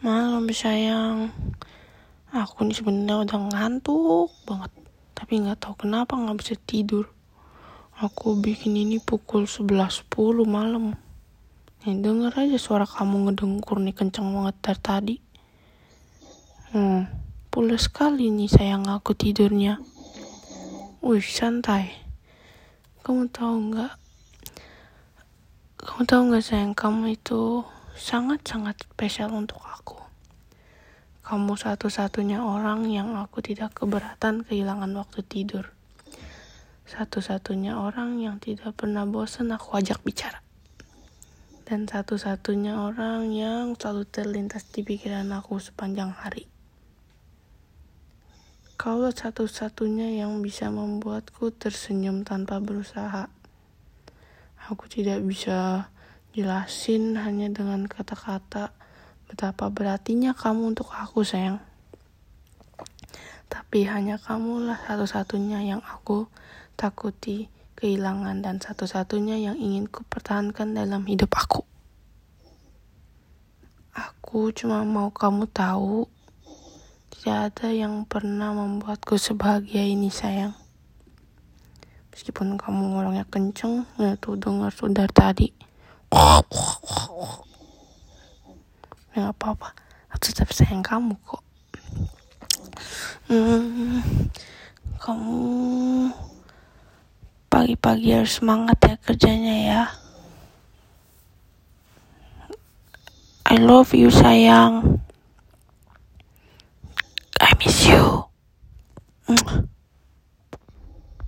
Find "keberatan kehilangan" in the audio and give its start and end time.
33.76-34.88